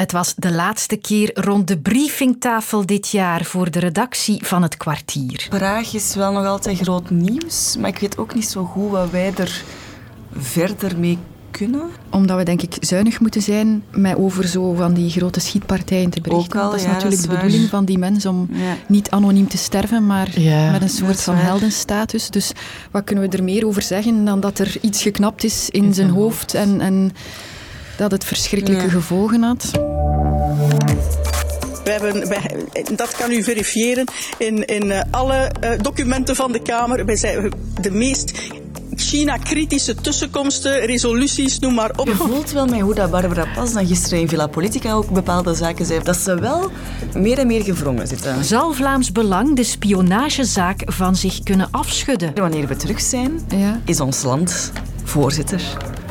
Het 0.00 0.12
was 0.12 0.34
de 0.36 0.52
laatste 0.52 0.96
keer 0.96 1.30
rond 1.34 1.68
de 1.68 1.78
briefingtafel 1.78 2.86
dit 2.86 3.08
jaar 3.08 3.44
voor 3.44 3.70
de 3.70 3.78
redactie 3.78 4.46
van 4.46 4.62
het 4.62 4.76
kwartier. 4.76 5.46
Praag 5.48 5.94
is 5.94 6.14
wel 6.14 6.32
nog 6.32 6.46
altijd 6.46 6.78
groot 6.78 7.10
nieuws, 7.10 7.76
maar 7.78 7.88
ik 7.90 7.98
weet 7.98 8.18
ook 8.18 8.34
niet 8.34 8.48
zo 8.48 8.64
goed 8.64 8.90
wat 8.90 9.10
wij 9.10 9.32
er 9.36 9.62
verder 10.36 10.98
mee 10.98 11.18
kunnen. 11.50 11.82
Omdat 12.10 12.36
we 12.36 12.42
denk 12.42 12.62
ik 12.62 12.76
zuinig 12.80 13.20
moeten 13.20 13.42
zijn 13.42 13.82
met 13.90 14.16
over 14.16 14.48
zo 14.48 14.74
van 14.74 14.94
die 14.94 15.10
grote 15.10 15.40
schietpartijen 15.40 16.10
te 16.10 16.20
berichten. 16.20 16.60
Al, 16.60 16.70
dat 16.70 16.78
is 16.78 16.84
ja, 16.84 16.92
natuurlijk 16.92 17.20
dat 17.22 17.30
de 17.30 17.36
bedoeling 17.36 17.68
van 17.68 17.84
die 17.84 17.98
mens 17.98 18.26
om 18.26 18.48
Ja. 18.52 18.76
niet 18.88 19.10
anoniem 19.10 19.48
te 19.48 19.58
sterven, 19.58 20.06
maar 20.06 20.40
Ja, 20.40 20.70
met 20.70 20.82
een 20.82 20.88
soort 20.88 21.20
van 21.22 21.34
waar. 21.34 21.44
heldenstatus. 21.44 22.30
Dus 22.30 22.52
wat 22.90 23.04
kunnen 23.04 23.30
we 23.30 23.36
er 23.36 23.44
meer 23.44 23.66
over 23.66 23.82
zeggen 23.82 24.24
dan 24.24 24.40
dat 24.40 24.58
er 24.58 24.76
iets 24.80 25.02
geknapt 25.02 25.44
is 25.44 25.70
in 25.70 25.94
zijn 25.94 26.10
hoofd 26.10 26.54
en, 26.54 26.80
en 26.80 27.12
dat 28.00 28.10
het 28.10 28.24
verschrikkelijke 28.24 28.84
Ja. 28.84 28.90
gevolgen 28.90 29.42
had? 29.42 29.70
We 31.84 31.90
hebben, 31.90 32.28
wij- 32.28 32.56
dat 32.96 33.16
kan 33.16 33.30
u 33.30 33.42
verifiëren 33.42 34.04
in, 34.38 34.64
in 34.64 34.90
eh, 34.90 35.00
alle 35.10 35.34
eh, 35.34 35.70
documenten 35.80 36.36
van 36.36 36.52
de 36.52 36.62
Kamer. 36.62 37.04
Wij 37.06 37.16
zijn 37.16 37.52
de 37.80 37.90
meest 37.90 38.32
China-kritische 38.94 39.94
tussenkomsten, 39.94 40.80
resoluties, 40.86 41.58
noem 41.58 41.74
maar 41.74 41.90
op. 41.96 42.06
Je 42.06 42.14
voelt 42.14 42.50
wel 42.52 42.66
met 42.66 42.80
hoe 42.80 42.94
dat 42.94 43.10
Barbara 43.10 43.46
Pas 43.54 43.72
dan 43.72 43.86
gisteren 43.86 44.20
in 44.20 44.28
Villa 44.28 44.46
Politica 44.46 44.92
ook 44.92 45.10
bepaalde 45.10 45.54
zaken 45.54 45.86
zei, 45.86 46.02
dat 46.02 46.16
ze 46.16 46.34
wel 46.40 46.70
meer 47.14 47.38
en 47.38 47.46
meer 47.46 47.62
gevrongen 47.62 48.06
zitten. 48.08 48.44
Zal 48.44 48.72
Vlaams 48.72 49.12
Belang 49.12 49.56
de 49.56 49.64
spionagezaak 49.64 50.82
van 50.86 51.16
zich 51.16 51.42
kunnen 51.42 51.68
afschudden? 51.70 52.32
Wanneer 52.34 52.66
we 52.66 52.76
terug 52.76 53.00
zijn, 53.00 53.40
Ja, 53.56 53.80
is 53.84 54.00
ons 54.00 54.22
land 54.22 54.72
voorzitter. 55.04 55.60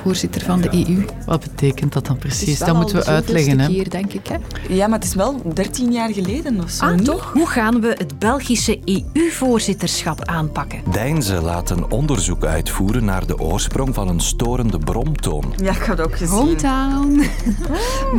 Voorzitter 0.03 0.41
van 0.41 0.61
de 0.61 0.69
EU. 0.87 1.05
Wat 1.25 1.39
betekent 1.39 1.93
dat 1.93 2.05
dan 2.05 2.17
precies? 2.17 2.59
Dat 2.59 2.75
moeten 2.75 2.95
we 2.95 3.05
uitleggen. 3.05 3.59
Hè? 3.59 3.67
keer, 3.67 3.89
denk 3.89 4.13
ik. 4.13 4.27
Hè? 4.27 4.35
Ja, 4.73 4.87
maar 4.87 4.99
het 4.99 5.07
is 5.07 5.15
wel 5.15 5.41
13 5.53 5.91
jaar 5.91 6.13
geleden 6.13 6.61
of 6.63 6.69
zo. 6.69 6.85
Ah, 6.85 6.97
toch? 6.97 7.31
Hoe 7.33 7.47
gaan 7.47 7.81
we 7.81 7.95
het 7.97 8.19
Belgische 8.19 8.79
EU-voorzitterschap 8.85 10.25
aanpakken? 10.25 10.81
Deinzen 10.91 11.43
laat 11.43 11.69
een 11.69 11.91
onderzoek 11.91 12.45
uitvoeren 12.45 13.05
naar 13.05 13.25
de 13.25 13.39
oorsprong 13.39 13.93
van 13.93 14.07
een 14.07 14.19
storende 14.19 14.79
bromtoon. 14.79 15.53
Ja, 15.55 15.71
ik 15.71 15.77
had 15.77 15.97
het 15.97 16.07
ook 16.07 16.17
gezien. 16.17 16.37
Hometown. 16.37 17.23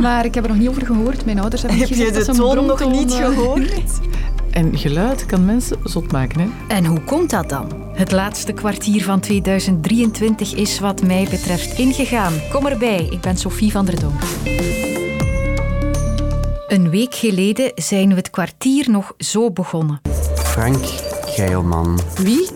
maar 0.01 0.25
ik 0.25 0.35
heb 0.35 0.43
er 0.43 0.49
nog 0.49 0.59
niet 0.59 0.69
over 0.69 0.85
gehoord. 0.85 1.25
Mijn 1.25 1.39
ouders 1.39 1.61
hebben 1.61 1.79
Heb 1.79 1.87
gezegd 1.87 2.09
je 2.09 2.15
dat 2.15 2.25
de 2.25 2.41
toon 2.41 2.65
nog 2.65 2.77
bromtoon, 2.77 2.91
niet 2.91 3.11
eh, 3.13 3.25
gehoord? 3.25 3.71
En 4.51 4.77
geluid 4.77 5.25
kan 5.25 5.45
mensen 5.45 5.77
zot 5.83 6.11
maken. 6.11 6.39
Hè? 6.39 6.75
En 6.75 6.85
hoe 6.85 7.01
komt 7.01 7.29
dat 7.29 7.49
dan? 7.49 7.71
Het 7.93 8.11
laatste 8.11 8.53
kwartier 8.53 9.03
van 9.03 9.19
2023 9.19 10.55
is 10.55 10.79
wat 10.79 11.03
mij 11.03 11.27
betreft 11.29 11.79
ingegaan. 11.79 12.33
Kom 12.51 12.65
erbij, 12.65 13.07
ik 13.09 13.21
ben 13.21 13.37
Sophie 13.37 13.71
van 13.71 13.85
der 13.85 13.99
Donk. 13.99 14.21
Een 16.67 16.89
week 16.89 17.15
geleden 17.15 17.71
zijn 17.75 18.09
we 18.09 18.15
het 18.15 18.29
kwartier 18.29 18.89
nog 18.89 19.13
zo 19.17 19.51
begonnen. 19.51 20.01
Frank 20.35 20.83
Krijlman. 21.25 21.99
Wie? 22.15 22.49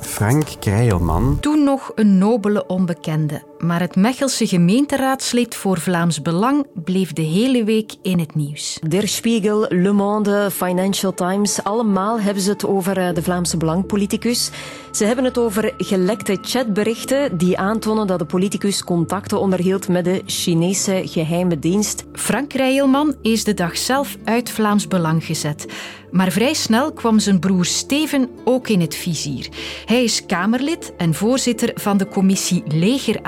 Frank 0.00 0.46
Krijlman. 0.60 1.38
Toen 1.40 1.64
nog 1.64 1.92
een 1.94 2.18
nobele 2.18 2.66
onbekende, 2.66 3.42
maar 3.58 3.80
het 3.80 3.96
Mechelse 3.96 4.46
gemeenteraadslid 4.46 5.54
voor 5.54 5.80
Vlaams 5.80 6.22
Belang 6.22 6.66
bleef 6.74 7.12
de 7.12 7.22
hele 7.22 7.64
week 7.64 7.94
in 8.02 8.18
het 8.18 8.34
nieuws. 8.34 8.78
Der 8.88 9.08
Spiegel, 9.08 9.66
Le 9.68 9.92
Monde, 9.92 10.50
Financial 10.50 11.14
Times, 11.14 11.64
allemaal 11.64 12.20
hebben 12.20 12.42
ze 12.42 12.50
het 12.50 12.66
over 12.66 12.98
eh, 12.98 13.14
de 13.14 13.22
Vlaamse 13.22 13.56
Belangpoliticus. 13.56 14.50
Ze 14.92 15.04
hebben 15.04 15.24
het 15.24 15.38
over 15.38 15.74
gelekte 15.76 16.38
chatberichten 16.42 17.38
die 17.38 17.58
aantonen 17.58 18.06
dat 18.06 18.18
de 18.18 18.24
politicus 18.24 18.84
contacten 18.84 19.40
onderhield 19.40 19.88
met 19.88 20.04
de 20.04 20.22
Chinese 20.26 21.02
geheime 21.04 21.58
dienst. 21.58 22.04
Frank 22.12 22.52
Rijelman 22.52 23.14
is 23.22 23.44
de 23.44 23.54
dag 23.54 23.76
zelf 23.76 24.16
uit 24.24 24.50
Vlaams 24.50 24.88
Belang 24.88 25.24
gezet. 25.24 25.66
Maar 26.10 26.30
vrij 26.30 26.54
snel 26.54 26.92
kwam 26.92 27.18
zijn 27.18 27.38
broer 27.38 27.64
Steven 27.64 28.30
ook 28.44 28.68
in 28.68 28.80
het 28.80 28.94
vizier. 28.94 29.48
Hij 29.84 30.04
is 30.04 30.26
Kamerlid 30.26 30.92
en 30.96 31.14
voorzitter 31.14 31.70
van 31.74 31.96
de 31.96 32.08
commissie 32.08 32.62
Leger 32.66 33.22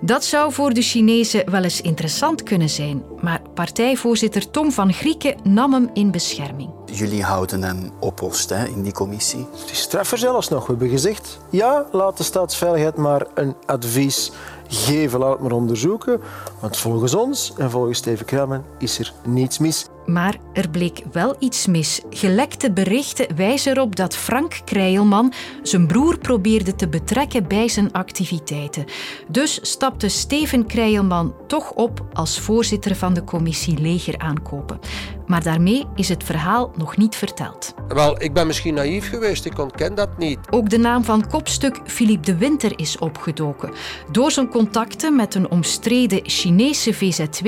Dat 0.00 0.24
zou 0.24 0.52
voor 0.52 0.74
de 0.74 0.82
Chinezen 0.82 1.50
wel 1.50 1.62
eens 1.62 1.80
interessant 1.80 2.42
kunnen 2.42 2.70
zijn, 2.70 3.02
maar 3.20 3.42
partijvoorzitter 3.54 4.50
Tom 4.50 4.72
van 4.72 4.92
Grieken 4.92 5.36
nam 5.42 5.72
hem 5.72 5.90
in 5.92 6.10
bescherming. 6.10 6.83
Jullie 6.94 7.22
houden 7.22 7.62
hem 7.62 7.90
op 7.98 8.16
post 8.16 8.50
hè, 8.50 8.66
in 8.66 8.82
die 8.82 8.92
commissie. 8.92 9.46
Het 9.60 9.70
is 9.70 9.80
straffer 9.80 10.18
zelfs 10.18 10.48
nog. 10.48 10.60
We 10.60 10.70
hebben 10.70 10.88
gezegd, 10.88 11.38
ja, 11.50 11.86
laat 11.92 12.16
de 12.16 12.22
staatsveiligheid 12.22 12.96
maar 12.96 13.26
een 13.34 13.54
advies 13.66 14.32
geven, 14.68 15.18
laat 15.18 15.32
het 15.32 15.40
maar 15.40 15.52
onderzoeken. 15.52 16.20
Want 16.60 16.76
volgens 16.76 17.14
ons 17.14 17.52
en 17.56 17.70
volgens 17.70 17.98
Steven 17.98 18.26
Kruijman 18.26 18.64
is 18.78 18.98
er 18.98 19.12
niets 19.24 19.58
mis. 19.58 19.86
Maar 20.06 20.36
er 20.52 20.68
bleek 20.68 21.02
wel 21.12 21.36
iets 21.38 21.66
mis. 21.66 22.00
Gelekte 22.10 22.72
berichten 22.72 23.36
wijzen 23.36 23.72
erop 23.72 23.96
dat 23.96 24.16
Frank 24.16 24.60
Krijlman 24.64 25.32
zijn 25.62 25.86
broer 25.86 26.18
probeerde 26.18 26.74
te 26.74 26.88
betrekken 26.88 27.48
bij 27.48 27.68
zijn 27.68 27.92
activiteiten. 27.92 28.84
Dus 29.28 29.58
stapte 29.62 30.08
Steven 30.08 30.66
Krijlman 30.66 31.34
toch 31.46 31.70
op 31.70 32.04
als 32.12 32.40
voorzitter 32.40 32.96
van 32.96 33.14
de 33.14 33.24
commissie 33.24 33.80
Leger 33.80 34.18
aankopen. 34.18 34.78
Maar 35.26 35.42
daarmee 35.42 35.84
is 35.94 36.08
het 36.08 36.24
verhaal 36.24 36.72
nog 36.76 36.96
niet 36.96 37.16
verteld. 37.16 37.74
Wel, 37.88 38.22
ik 38.22 38.32
ben 38.32 38.46
misschien 38.46 38.74
naïef 38.74 39.08
geweest, 39.08 39.44
ik 39.44 39.58
ontken 39.58 39.94
dat 39.94 40.18
niet. 40.18 40.38
Ook 40.50 40.70
de 40.70 40.78
naam 40.78 41.04
van 41.04 41.28
kopstuk 41.28 41.80
Philippe 41.84 42.26
de 42.26 42.36
Winter 42.36 42.78
is 42.78 42.98
opgedoken. 42.98 43.72
Door 44.10 44.30
zijn 44.30 44.48
contacten 44.48 45.16
met 45.16 45.34
een 45.34 45.50
omstreden 45.50 46.20
Chinese 46.22 46.94
VZW 46.94 47.46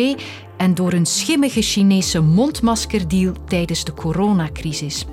en 0.57 0.75
door 0.75 0.93
een 0.93 1.07
schimmige 1.07 1.63
Chinese 1.63 2.21
mondmaskerdeal 2.21 3.33
tijdens 3.49 3.85
de 3.85 3.95
coronacrisis. 3.95 5.07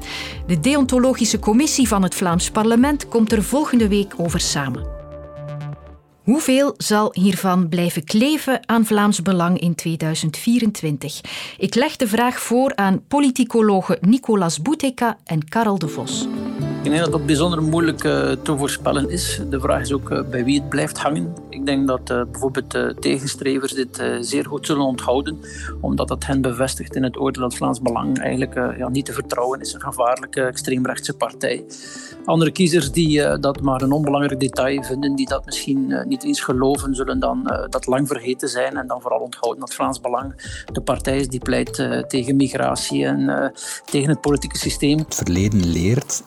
De 0.47 0.59
deontologische 0.59 1.39
commissie 1.39 1.87
van 1.87 2.03
het 2.03 2.15
Vlaams 2.15 2.51
parlement 2.51 3.07
komt 3.07 3.31
er 3.31 3.43
volgende 3.43 3.87
week 3.87 4.13
over 4.17 4.39
samen. 4.39 5.02
Hoeveel 6.23 6.73
zal 6.77 7.09
hiervan 7.13 7.69
blijven 7.69 8.03
kleven 8.03 8.59
aan 8.65 8.85
Vlaams 8.85 9.21
Belang 9.21 9.59
in 9.59 9.75
2024? 9.75 11.21
Ik 11.57 11.75
leg 11.75 11.95
de 11.95 12.07
vraag 12.07 12.39
voor 12.39 12.75
aan 12.75 13.03
politicologen 13.07 13.97
Nicolas 14.01 14.61
Bouteka 14.61 15.17
en 15.23 15.47
Karel 15.47 15.79
de 15.79 15.87
Vos. 15.87 16.27
Ik 16.83 16.89
denk 16.89 17.01
dat 17.01 17.11
dat 17.11 17.25
bijzonder 17.25 17.63
moeilijk 17.63 18.03
eh, 18.03 18.31
te 18.31 18.57
voorspellen 18.57 19.09
is. 19.09 19.41
De 19.49 19.59
vraag 19.59 19.81
is 19.81 19.93
ook 19.93 20.11
eh, 20.11 20.23
bij 20.29 20.43
wie 20.43 20.59
het 20.59 20.69
blijft 20.69 20.97
hangen. 20.97 21.33
Ik 21.49 21.65
denk 21.65 21.87
dat 21.87 22.09
eh, 22.09 22.21
bijvoorbeeld 22.31 22.73
eh, 22.73 22.87
tegenstrevers 22.87 23.73
dit 23.73 24.03
zeer 24.19 24.45
goed 24.45 24.65
zullen 24.65 24.85
onthouden, 24.85 25.39
omdat 25.81 26.07
dat 26.07 26.25
hen 26.25 26.41
bevestigt 26.41 26.95
in 26.95 27.03
het 27.03 27.19
oordeel 27.19 27.41
dat 27.41 27.55
Vlaams 27.55 27.81
Belang 27.81 28.19
eigenlijk 28.19 28.53
ja, 28.77 28.89
niet 28.89 29.05
te 29.05 29.13
vertrouwen 29.13 29.61
is, 29.61 29.73
een 29.73 29.81
gevaarlijke 29.81 30.41
extreemrechtse 30.41 31.13
partij. 31.13 31.65
Andere 32.25 32.51
kiezers 32.51 32.91
die 32.91 33.39
dat 33.39 33.61
maar 33.61 33.81
een 33.81 33.91
onbelangrijk 33.91 34.39
detail 34.39 34.83
vinden, 34.83 35.15
die 35.15 35.27
dat 35.27 35.45
misschien 35.45 36.03
niet 36.07 36.23
eens 36.23 36.41
geloven, 36.41 36.95
zullen 36.95 37.19
dan 37.19 37.67
dat 37.69 37.85
lang 37.85 38.07
vergeten 38.07 38.49
zijn 38.49 38.77
en 38.77 38.87
dan 38.87 39.01
vooral 39.01 39.19
onthouden 39.19 39.59
dat 39.59 39.73
Vlaams 39.73 40.01
Belang 40.01 40.33
de 40.71 40.81
partij 40.81 41.17
is 41.17 41.27
die 41.27 41.39
pleit 41.39 41.73
tegen 42.07 42.35
migratie 42.35 43.05
en 43.05 43.51
tegen 43.85 44.09
het 44.09 44.21
politieke 44.21 44.57
systeem. 44.57 44.97
Het 44.97 45.15
verleden 45.15 45.65
leert 45.65 46.23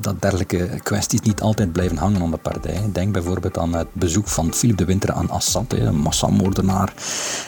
dat 0.00 0.22
dergelijke 0.22 0.68
kwesties 0.82 1.20
niet 1.20 1.40
altijd 1.40 1.72
blijven 1.72 1.96
hangen 1.96 2.22
aan 2.22 2.30
de 2.30 2.36
partij. 2.36 2.80
Denk 2.92 3.12
bijvoorbeeld 3.12 3.58
aan 3.58 3.74
het 3.74 3.86
bezoek 3.92 4.28
van 4.28 4.54
Philippe 4.54 4.82
de 4.82 4.88
Winter 4.88 5.12
aan 5.12 5.30
Assad, 5.30 5.72
een 5.72 5.96
massamoordenaar. 5.96 6.92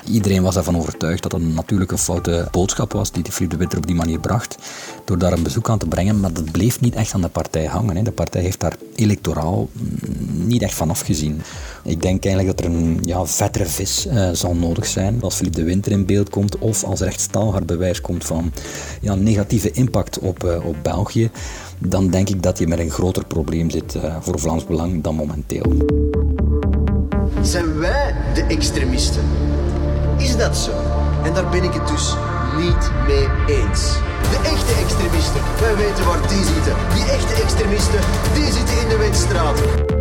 Iedereen 0.05 0.43
was 0.43 0.57
ervan 0.57 0.77
overtuigd 0.77 1.23
dat 1.23 1.33
het 1.33 1.55
natuurlijk 1.55 1.91
een 1.91 1.99
foute 1.99 2.49
boodschap 2.51 2.93
was 2.93 3.13
die 3.13 3.25
Philippe 3.25 3.55
de 3.55 3.57
Winter 3.57 3.79
op 3.79 3.87
die 3.87 3.97
manier 3.97 4.21
bracht, 4.21 4.59
door 5.05 5.19
daar 5.19 5.33
een 5.33 5.43
bezoek 5.43 5.71
aan 5.71 5.79
te 5.79 5.87
brengen, 5.87 6.21
maar 6.21 6.33
dat 6.33 6.53
bleef 6.53 6.81
niet 6.81 6.95
echt 6.95 7.15
aan 7.15 7.21
de 7.21 7.29
partij 7.29 7.65
hangen. 7.65 8.05
De 8.05 8.13
partij 8.13 8.43
heeft 8.43 8.61
daar 8.61 8.77
electoraal 8.95 9.69
mm, 9.73 10.47
niet 10.47 10.63
echt 10.63 10.75
van 10.75 10.91
afgezien. 10.91 11.43
Ik 11.85 12.03
denk 12.03 12.25
eigenlijk 12.25 12.57
dat 12.57 12.67
er 12.67 12.73
een 12.73 12.99
ja, 13.03 13.27
vettere 13.27 13.67
vis 13.67 14.07
eh, 14.07 14.31
zal 14.33 14.55
nodig 14.55 14.87
zijn 14.87 15.23
als 15.23 15.35
Philippe 15.35 15.59
de 15.59 15.65
Winter 15.65 15.93
in 15.93 16.07
beeld 16.07 16.31
komt 16.31 16.59
of 16.59 16.85
als 16.85 17.01
er 17.01 17.07
echt 17.07 17.21
staalhard 17.21 17.67
bewijs 17.67 18.01
komt 18.01 18.25
van 18.25 18.53
ja, 19.01 19.15
negatieve 19.15 19.71
impact 19.71 20.19
op, 20.19 20.45
eh, 20.45 20.67
op 20.67 20.77
België 20.83 21.31
dan 21.79 22.09
denk 22.09 22.29
ik 22.29 22.43
dat 22.43 22.59
je 22.59 22.67
met 22.67 22.79
een 22.79 22.91
groter 22.91 23.25
probleem 23.25 23.71
zit 23.71 23.95
uh, 23.95 24.17
voor 24.21 24.39
Vlaams 24.39 24.67
Belang 24.67 25.03
dan 25.03 25.15
momenteel. 25.15 25.73
Zijn 27.43 27.79
wij 27.79 28.15
de 28.35 28.43
extremisten? 28.43 29.23
Is 30.17 30.37
dat 30.37 30.57
zo? 30.57 30.71
En 31.25 31.35
daar 31.35 31.49
ben 31.49 31.63
ik 31.63 31.73
het 31.73 31.89
dus 31.89 32.15
niet 32.57 32.91
mee 33.07 33.27
eens. 33.57 33.97
De 34.23 34.41
echte 34.45 34.73
extremisten, 34.83 35.41
wij 35.61 35.77
weten 35.77 36.05
waar 36.05 36.29
die 36.29 36.45
zitten. 36.45 36.75
Die 36.95 37.05
echte 37.05 37.43
extremisten, 37.43 38.01
die 38.35 38.53
zitten 38.53 38.81
in 38.83 38.89
de 38.89 38.97
windstraat. 38.97 39.98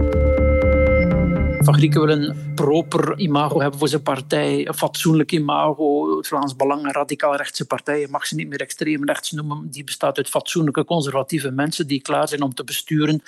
Van 1.67 1.75
Grieken 1.75 2.05
wil 2.05 2.17
een 2.17 2.53
proper 2.55 3.17
imago 3.17 3.61
hebben 3.61 3.79
voor 3.79 3.87
zijn 3.87 4.01
partij, 4.01 4.67
een 4.67 4.73
fatsoenlijk 4.73 5.31
imago. 5.31 6.17
Het 6.17 6.27
Vlaams 6.27 6.55
Belang, 6.55 6.83
een 6.83 6.91
radicaal-rechtse 6.91 7.65
partij, 7.65 7.99
je 7.99 8.07
mag 8.09 8.27
ze 8.27 8.35
niet 8.35 8.49
meer 8.49 8.61
extreem 8.61 9.05
rechts 9.05 9.31
noemen. 9.31 9.67
Die 9.71 9.83
bestaat 9.83 10.17
uit 10.17 10.29
fatsoenlijke, 10.29 10.85
conservatieve 10.85 11.51
mensen 11.51 11.87
die 11.87 12.01
klaar 12.01 12.27
zijn 12.27 12.41
om 12.41 12.53
te 12.53 12.63
besturen. 12.63 13.21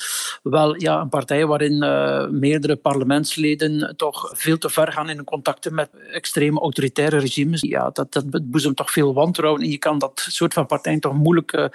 Wel, 0.43 0.75
ja, 0.81 1.01
een 1.01 1.09
partij 1.09 1.45
waarin 1.45 1.83
uh, 1.83 2.27
meerdere 2.27 2.75
parlementsleden 2.75 3.93
toch 3.97 4.31
veel 4.35 4.57
te 4.57 4.69
ver 4.69 4.91
gaan 4.91 5.09
in 5.09 5.23
contacten 5.23 5.73
met 5.73 5.89
extreme 6.11 6.59
autoritaire 6.59 7.17
regimes. 7.17 7.61
Ja, 7.61 7.89
dat, 7.93 8.11
dat 8.11 8.51
boezemt 8.51 8.75
toch 8.75 8.91
veel 8.91 9.13
wantrouwen. 9.13 9.61
En 9.61 9.69
je 9.69 9.77
kan 9.77 9.99
dat 9.99 10.25
soort 10.29 10.53
van 10.53 10.65
partijen 10.65 10.99
toch 10.99 11.13
moeilijk 11.13 11.53
uh, 11.53 11.65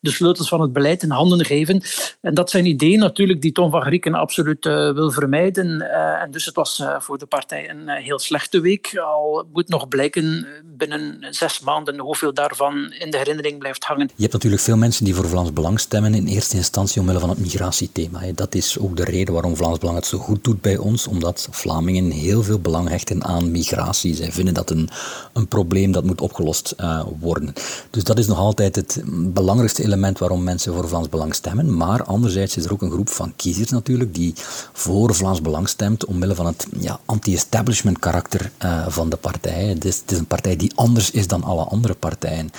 de 0.00 0.10
sleutels 0.10 0.48
van 0.48 0.60
het 0.60 0.72
beleid 0.72 1.02
in 1.02 1.10
handen 1.10 1.44
geven. 1.44 1.82
En 2.20 2.34
dat 2.34 2.50
zijn 2.50 2.66
ideeën 2.66 2.98
natuurlijk 2.98 3.42
die 3.42 3.52
Tom 3.52 3.70
van 3.70 3.82
Grieken 3.82 4.14
absoluut 4.14 4.64
uh, 4.64 4.92
wil 4.92 5.10
vermijden. 5.10 5.68
Uh, 6.10 6.22
en 6.22 6.30
dus 6.30 6.44
het 6.44 6.54
was 6.54 6.82
voor 6.98 7.18
de 7.18 7.26
partij 7.26 7.70
een 7.70 7.88
heel 7.88 8.18
slechte 8.18 8.60
week. 8.60 8.98
Al 8.98 9.46
moet 9.52 9.68
nog 9.68 9.88
blijken 9.88 10.46
binnen 10.64 11.26
zes 11.30 11.60
maanden 11.60 11.98
hoeveel 11.98 12.34
daarvan 12.34 12.92
in 12.92 13.10
de 13.10 13.16
herinnering 13.16 13.58
blijft 13.58 13.84
hangen. 13.84 14.10
Je 14.14 14.22
hebt 14.22 14.32
natuurlijk 14.32 14.62
veel 14.62 14.76
mensen 14.76 15.04
die 15.04 15.14
voor 15.14 15.28
Vlaams 15.28 15.52
Belang 15.52 15.80
stemmen 15.80 16.14
in 16.14 16.26
eerste 16.26 16.56
instantie 16.56 17.00
omwille 17.00 17.18
van 17.18 17.28
het 17.28 17.38
migratiethema. 17.38 18.20
Dat 18.34 18.54
is 18.54 18.78
ook 18.78 18.96
de 18.96 19.04
reden 19.04 19.34
waarom 19.34 19.56
Vlaams 19.56 19.78
Belang 19.78 19.98
het 19.98 20.06
zo 20.06 20.18
goed 20.18 20.44
doet 20.44 20.60
bij 20.60 20.76
ons, 20.76 21.06
omdat 21.06 21.48
Vlamingen 21.50 22.10
heel 22.10 22.42
veel 22.42 22.58
belang 22.58 22.88
hechten 22.88 23.24
aan 23.24 23.50
migratie. 23.50 24.14
Zij 24.14 24.32
vinden 24.32 24.54
dat 24.54 24.70
een, 24.70 24.88
een 25.32 25.48
probleem 25.48 25.92
dat 25.92 26.04
moet 26.04 26.20
opgelost 26.20 26.74
worden. 27.20 27.52
Dus 27.90 28.04
dat 28.04 28.18
is 28.18 28.26
nog 28.26 28.38
altijd 28.38 28.76
het 28.76 29.02
belangrijkste 29.32 29.82
element 29.82 30.18
waarom 30.18 30.42
mensen 30.42 30.74
voor 30.74 30.88
Vlaams 30.88 31.08
Belang 31.08 31.34
stemmen. 31.34 31.76
Maar 31.76 32.04
anderzijds 32.04 32.56
is 32.56 32.64
er 32.64 32.72
ook 32.72 32.82
een 32.82 32.90
groep 32.90 33.08
van 33.08 33.32
kiezers 33.36 33.70
natuurlijk 33.70 34.14
die 34.14 34.32
voor 34.72 35.14
Vlaams 35.14 35.42
Belang 35.42 35.68
stemt 35.68 35.99
omwille 36.06 36.34
van 36.34 36.46
het 36.46 36.66
ja, 36.80 37.00
anti-establishment 37.04 37.98
karakter 37.98 38.50
uh, 38.64 38.88
van 38.88 39.08
de 39.10 39.16
partij. 39.16 39.64
Het 39.64 39.84
is, 39.84 39.96
het 39.96 40.10
is 40.10 40.18
een 40.18 40.26
partij 40.26 40.56
die 40.56 40.72
anders 40.74 41.10
is 41.10 41.26
dan 41.26 41.44
alle 41.44 41.64
andere 41.64 41.94
partijen. 41.94 42.50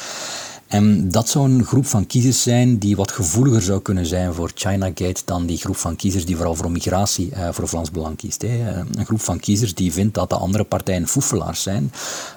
En 0.71 1.09
dat 1.09 1.29
zou 1.29 1.49
een 1.49 1.65
groep 1.65 1.85
van 1.85 2.07
kiezers 2.07 2.41
zijn 2.41 2.77
die 2.77 2.95
wat 2.95 3.11
gevoeliger 3.11 3.61
zou 3.61 3.81
kunnen 3.81 4.05
zijn 4.05 4.33
voor 4.33 4.51
Chinagate 4.55 5.21
dan 5.25 5.45
die 5.45 5.57
groep 5.57 5.75
van 5.75 5.95
kiezers 5.95 6.25
die 6.25 6.35
vooral 6.35 6.55
voor 6.55 6.71
migratie 6.71 7.31
uh, 7.31 7.47
voor 7.51 7.67
Vlaams 7.67 7.91
Belang 7.91 8.17
kiest. 8.17 8.41
Hè. 8.41 8.83
Een 8.95 9.05
groep 9.05 9.21
van 9.21 9.39
kiezers 9.39 9.75
die 9.75 9.93
vindt 9.93 10.13
dat 10.13 10.29
de 10.29 10.35
andere 10.35 10.63
partijen 10.63 11.07
foefelaars 11.07 11.61
zijn. 11.61 11.91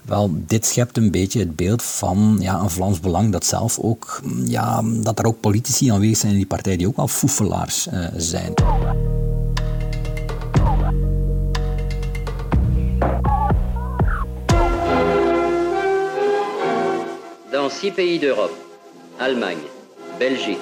Wel, 0.04 0.30
dit 0.46 0.66
schept 0.66 0.96
een 0.96 1.10
beetje 1.10 1.38
het 1.38 1.56
beeld 1.56 1.82
van 1.82 2.36
ja, 2.40 2.60
een 2.60 2.70
Vlaams 2.70 3.00
Belang 3.00 3.32
dat 3.32 3.46
zelf 3.46 3.78
ook, 3.78 4.20
ja, 4.44 4.82
dat 4.84 5.18
er 5.18 5.26
ook 5.26 5.40
politici 5.40 5.90
aanwezig 5.90 6.16
zijn 6.16 6.32
in 6.32 6.38
die 6.38 6.46
partij 6.46 6.76
die 6.76 6.86
ook 6.86 6.96
wel 6.96 7.08
foefelaars 7.08 7.86
uh, 7.92 8.06
zijn. 8.16 8.52
Six 17.80 17.94
pays 17.94 18.18
d'Europe 18.18 18.54
Allemagne, 19.18 19.62
Belgique, 20.18 20.58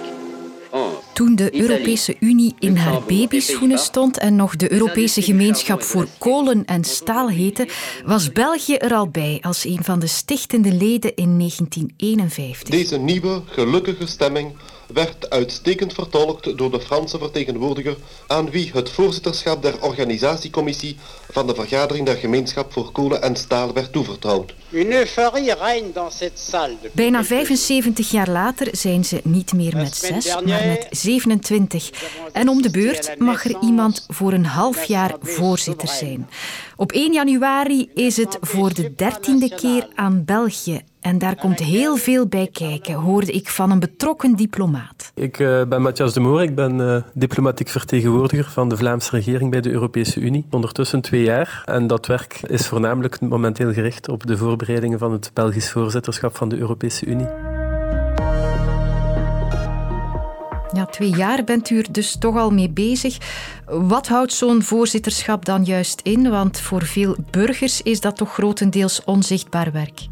France. 0.70 0.96
Toen 1.12 1.34
de 1.34 1.60
Europese 1.60 2.16
Unie 2.20 2.54
in 2.58 2.76
haar 2.76 3.02
babyschoenen 3.02 3.78
stond 3.78 4.18
en 4.18 4.36
nog 4.36 4.56
de 4.56 4.72
Europese 4.72 5.22
gemeenschap 5.22 5.82
voor 5.82 6.06
kolen 6.18 6.64
en 6.64 6.84
staal 6.84 7.28
heette, 7.28 7.68
was 8.04 8.32
België 8.32 8.74
er 8.74 8.94
al 8.94 9.08
bij 9.08 9.38
als 9.40 9.64
een 9.64 9.84
van 9.84 9.98
de 9.98 10.06
stichtende 10.06 10.72
leden 10.72 11.14
in 11.14 11.38
1951. 11.38 12.68
Deze 12.68 12.98
nieuwe, 12.98 13.42
gelukkige 13.46 14.06
stemming 14.06 14.52
werd 14.92 15.30
uitstekend 15.30 15.92
vertolkt 15.92 16.58
door 16.58 16.70
de 16.70 16.80
Franse 16.80 17.18
vertegenwoordiger 17.18 17.96
aan 18.26 18.50
wie 18.50 18.70
het 18.74 18.90
voorzitterschap 18.90 19.62
der 19.62 19.82
organisatiecommissie 19.82 20.96
van 21.30 21.46
de 21.46 21.54
vergadering 21.54 22.06
der 22.06 22.16
gemeenschap 22.16 22.72
voor 22.72 22.92
kolen 22.92 23.22
en 23.22 23.36
staal 23.36 23.72
werd 23.72 23.92
toevertrouwd. 23.92 24.54
Bijna 26.92 27.24
75 27.24 28.10
jaar 28.10 28.30
later 28.30 28.68
zijn 28.72 29.04
ze 29.04 29.20
niet 29.24 29.52
meer 29.52 29.76
met 29.76 29.96
zes, 29.96 30.34
maar 30.34 30.66
met 30.66 30.86
27. 30.90 31.90
En 32.32 32.48
om 32.48 32.62
de 32.62 32.70
beurt 32.70 33.18
mag 33.18 33.44
er 33.44 33.56
iemand 33.60 34.06
voor 34.08 34.32
een 34.32 34.46
half 34.46 34.84
jaar 34.84 35.14
voorzitter 35.20 35.88
zijn. 35.88 36.28
Op 36.76 36.92
1 36.92 37.12
januari 37.12 37.90
is 37.94 38.16
het 38.16 38.38
voor 38.40 38.74
de 38.74 38.94
dertiende 38.94 39.54
keer 39.54 39.88
aan 39.94 40.24
België. 40.24 40.82
En 41.02 41.18
daar 41.18 41.36
komt 41.36 41.58
heel 41.58 41.96
veel 41.96 42.26
bij 42.26 42.48
kijken, 42.52 42.94
hoorde 42.94 43.32
ik 43.32 43.48
van 43.48 43.70
een 43.70 43.80
betrokken 43.80 44.36
diplomaat. 44.36 45.12
Ik 45.14 45.38
uh, 45.38 45.64
ben 45.64 45.82
Matthias 45.82 46.12
de 46.12 46.20
Moor, 46.20 46.42
ik 46.42 46.54
ben 46.54 46.78
uh, 46.78 46.96
diplomatiek 47.14 47.68
vertegenwoordiger 47.68 48.50
van 48.50 48.68
de 48.68 48.76
Vlaamse 48.76 49.10
regering 49.10 49.50
bij 49.50 49.60
de 49.60 49.70
Europese 49.70 50.20
Unie. 50.20 50.46
Ondertussen 50.50 51.00
twee 51.00 51.22
jaar. 51.22 51.62
En 51.64 51.86
dat 51.86 52.06
werk 52.06 52.40
is 52.46 52.66
voornamelijk 52.66 53.20
momenteel 53.20 53.72
gericht 53.72 54.08
op 54.08 54.26
de 54.26 54.36
voorbereidingen 54.36 54.98
van 54.98 55.12
het 55.12 55.30
Belgisch 55.34 55.70
voorzitterschap 55.70 56.36
van 56.36 56.48
de 56.48 56.56
Europese 56.56 57.06
Unie. 57.06 57.28
Ja, 60.72 60.86
twee 60.90 61.10
jaar 61.16 61.44
bent 61.44 61.70
u 61.70 61.78
er 61.78 61.92
dus 61.92 62.16
toch 62.18 62.36
al 62.36 62.50
mee 62.50 62.70
bezig. 62.70 63.18
Wat 63.66 64.08
houdt 64.08 64.32
zo'n 64.32 64.62
voorzitterschap 64.62 65.44
dan 65.44 65.64
juist 65.64 66.00
in? 66.00 66.30
Want 66.30 66.60
voor 66.60 66.82
veel 66.82 67.16
burgers 67.30 67.82
is 67.82 68.00
dat 68.00 68.16
toch 68.16 68.32
grotendeels 68.32 69.04
onzichtbaar 69.04 69.72
werk. 69.72 70.10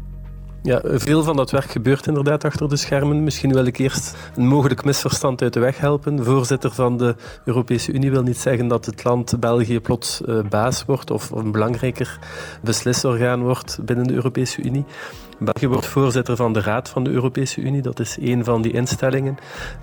Ja, 0.63 0.81
veel 0.83 1.23
van 1.23 1.35
dat 1.35 1.51
werk 1.51 1.71
gebeurt 1.71 2.07
inderdaad 2.07 2.45
achter 2.45 2.69
de 2.69 2.75
schermen. 2.75 3.23
Misschien 3.23 3.53
wil 3.53 3.65
ik 3.65 3.77
eerst 3.77 4.17
een 4.35 4.47
mogelijk 4.47 4.83
misverstand 4.83 5.41
uit 5.41 5.53
de 5.53 5.59
weg 5.59 5.77
helpen. 5.77 6.23
Voorzitter 6.23 6.71
van 6.71 6.97
de 6.97 7.15
Europese 7.45 7.91
Unie 7.91 8.11
wil 8.11 8.23
niet 8.23 8.37
zeggen 8.37 8.67
dat 8.67 8.85
het 8.85 9.03
land 9.03 9.39
België 9.39 9.79
plots 9.79 10.21
uh, 10.25 10.39
baas 10.49 10.85
wordt 10.85 11.11
of 11.11 11.29
een 11.29 11.51
belangrijker 11.51 12.19
beslisorgaan 12.63 13.41
wordt 13.41 13.79
binnen 13.81 14.07
de 14.07 14.13
Europese 14.13 14.61
Unie. 14.61 14.85
België 15.43 15.67
wordt 15.67 15.85
voorzitter 15.85 16.35
van 16.35 16.53
de 16.53 16.61
Raad 16.61 16.89
van 16.89 17.03
de 17.03 17.09
Europese 17.09 17.61
Unie. 17.61 17.81
Dat 17.81 17.99
is 17.99 18.17
een 18.19 18.43
van 18.43 18.61
die 18.61 18.71
instellingen 18.71 19.37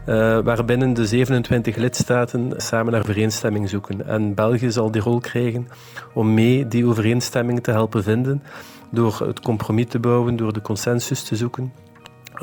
uh, 0.07 0.15
waarbinnen 0.39 0.95
de 0.95 1.07
27 1.07 1.77
lidstaten 1.77 2.53
samen 2.57 2.93
naar 2.93 3.01
overeenstemming 3.01 3.69
zoeken. 3.69 4.07
En 4.07 4.35
België 4.35 4.71
zal 4.71 4.91
die 4.91 5.03
rol 5.03 5.21
krijgen 5.21 5.69
om 6.15 6.35
mee 6.35 6.69
die 6.69 6.87
overeenstemming 6.87 7.63
te 7.63 7.71
helpen 7.71 8.03
vinden 8.03 8.43
door 8.91 9.21
het 9.27 9.41
compromis 9.41 9.87
te 9.89 9.99
bouwen, 9.99 10.37
door 10.37 10.53
de 10.53 10.63
consensus 10.63 11.23
te 11.23 11.37
zoeken 11.37 11.73
en 11.88 11.88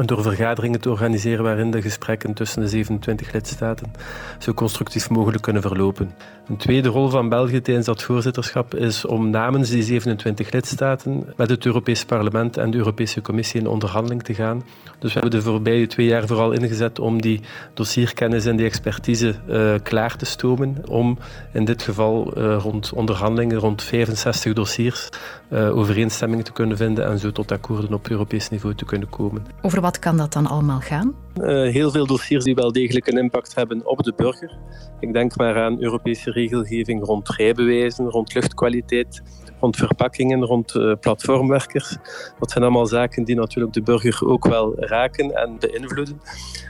door 0.03 0.21
vergaderingen 0.21 0.81
te 0.81 0.89
organiseren 0.89 1.44
waarin 1.44 1.71
de 1.71 1.81
gesprekken 1.81 2.33
tussen 2.33 2.62
de 2.62 2.68
27 2.68 3.31
lidstaten 3.31 3.92
zo 4.39 4.53
constructief 4.53 5.09
mogelijk 5.09 5.44
kunnen 5.44 5.62
verlopen. 5.62 6.12
Een 6.47 6.57
tweede 6.57 6.89
rol 6.89 7.09
van 7.09 7.30
België 7.30 7.62
tijdens 7.62 7.86
dat 7.86 8.03
voorzitterschap 8.03 8.75
is 8.75 9.06
om 9.06 9.30
namens 9.30 9.69
die 9.69 9.83
27 9.83 10.51
lidstaten 10.51 11.25
met 11.38 11.50
het 11.50 11.65
Europees 11.65 12.06
Parlement 12.06 12.57
en 12.57 12.71
de 12.71 12.77
Europese 12.77 13.21
Commissie 13.21 13.59
in 13.59 13.68
onderhandeling 13.68 14.24
te 14.24 14.33
gaan. 14.33 14.63
Dus 15.00 15.13
we 15.13 15.19
hebben 15.19 15.39
de 15.39 15.45
voorbije 15.45 15.88
twee 15.88 16.07
jaar 16.07 16.27
vooral 16.27 16.51
ingezet 16.51 17.00
om 17.00 17.21
die 17.21 17.42
dossierkennis 17.74 18.45
en 18.45 18.56
die 18.56 18.65
expertise 18.65 19.36
uh, 19.50 19.74
klaar 19.83 20.15
te 20.15 20.25
stomen, 20.25 20.77
om 20.88 21.18
in 21.51 21.65
dit 21.65 21.81
geval 21.81 22.33
uh, 22.38 22.57
rond 22.59 22.94
onderhandelingen 22.94 23.57
rond 23.57 23.83
65 23.83 24.53
dossiers 24.53 25.09
uh, 25.50 25.77
overeenstemming 25.77 26.44
te 26.44 26.51
kunnen 26.51 26.77
vinden 26.77 27.06
en 27.06 27.19
zo 27.19 27.31
tot 27.31 27.51
akkoorden 27.51 27.94
op 27.94 28.09
Europees 28.09 28.50
niveau 28.50 28.75
te 28.75 28.86
kunnen 28.86 29.09
komen. 29.09 29.45
Wat 29.85 29.99
kan 29.99 30.18
dat 30.18 30.33
dan 30.33 30.47
allemaal 30.47 30.80
gaan? 30.80 31.15
Uh, 31.42 31.45
heel 31.71 31.92
veel 31.92 32.06
dossiers 32.06 32.44
die 32.44 32.56
wel 32.56 32.71
degelijk 32.71 33.07
een 33.07 33.18
impact 33.18 33.56
hebben 33.56 33.85
op 33.85 34.04
de 34.04 34.13
burger. 34.15 34.57
Ik 34.99 35.13
denk 35.13 35.37
maar 35.37 35.63
aan 35.63 35.81
Europese 35.81 36.31
regelgeving 36.31 37.06
rond 37.06 37.30
rijbewijzen, 37.30 38.09
rond 38.09 38.33
luchtkwaliteit, 38.33 39.21
rond 39.59 39.75
verpakkingen, 39.75 40.44
rond 40.44 40.75
uh, 40.75 40.94
platformwerkers. 40.99 41.97
Dat 42.39 42.51
zijn 42.51 42.63
allemaal 42.63 42.85
zaken 42.85 43.23
die 43.23 43.35
natuurlijk 43.35 43.73
de 43.73 43.81
burger 43.81 44.27
ook 44.27 44.47
wel 44.47 44.73
raken 44.75 45.35
en 45.35 45.59
beïnvloeden. 45.59 46.21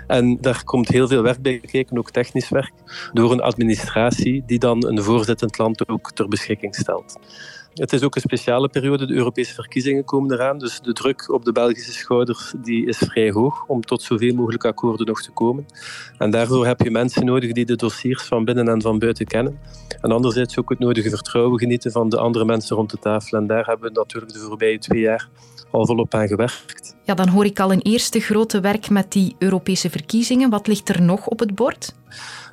En 0.07 0.37
daar 0.41 0.63
komt 0.63 0.87
heel 0.87 1.07
veel 1.07 1.21
werk 1.21 1.41
bij 1.41 1.59
kijken, 1.59 1.97
ook 1.97 2.11
technisch 2.11 2.49
werk, 2.49 2.73
door 3.13 3.31
een 3.31 3.41
administratie 3.41 4.43
die 4.45 4.59
dan 4.59 4.87
een 4.87 5.03
voorzittend 5.03 5.57
land 5.57 5.87
ook 5.87 6.11
ter 6.11 6.27
beschikking 6.27 6.75
stelt. 6.75 7.19
Het 7.75 7.93
is 7.93 8.03
ook 8.03 8.15
een 8.15 8.21
speciale 8.21 8.69
periode. 8.69 9.05
De 9.05 9.13
Europese 9.13 9.53
verkiezingen 9.53 10.03
komen 10.03 10.33
eraan. 10.33 10.57
Dus 10.57 10.79
de 10.81 10.93
druk 10.93 11.33
op 11.33 11.45
de 11.45 11.51
Belgische 11.51 11.91
schouders 11.91 12.53
die 12.57 12.85
is 12.85 12.97
vrij 12.97 13.31
hoog 13.31 13.65
om 13.67 13.81
tot 13.81 14.01
zoveel 14.01 14.33
mogelijk 14.33 14.65
akkoorden 14.65 15.05
nog 15.05 15.21
te 15.21 15.31
komen. 15.31 15.65
En 16.17 16.29
daarvoor 16.29 16.65
heb 16.65 16.81
je 16.81 16.91
mensen 16.91 17.25
nodig 17.25 17.51
die 17.51 17.65
de 17.65 17.75
dossiers 17.75 18.23
van 18.23 18.45
binnen 18.45 18.67
en 18.67 18.81
van 18.81 18.99
buiten 18.99 19.25
kennen. 19.25 19.59
En 20.01 20.11
anderzijds 20.11 20.57
ook 20.57 20.69
het 20.69 20.79
nodige 20.79 21.09
vertrouwen 21.09 21.59
genieten 21.59 21.91
van 21.91 22.09
de 22.09 22.17
andere 22.17 22.45
mensen 22.45 22.75
rond 22.75 22.89
de 22.89 22.99
tafel. 22.99 23.37
En 23.37 23.47
daar 23.47 23.65
hebben 23.65 23.89
we 23.89 23.97
natuurlijk 23.97 24.33
de 24.33 24.39
voorbije 24.39 24.79
twee 24.79 24.99
jaar 24.99 25.29
al 25.71 25.85
volop 25.85 26.13
aan 26.13 26.27
gewerkt. 26.27 26.95
Ja, 27.03 27.13
dan 27.13 27.27
hoor 27.27 27.45
ik 27.45 27.59
al 27.59 27.71
een 27.71 27.81
eerste 27.81 28.19
grote 28.19 28.59
werk 28.59 28.89
met 28.89 29.11
die 29.11 29.35
Europese 29.39 29.89
verkiezingen. 29.89 30.49
Wat 30.49 30.67
ligt 30.67 30.89
er 30.89 31.01
nog 31.01 31.27
op 31.27 31.39
het 31.39 31.55
bord? 31.55 31.95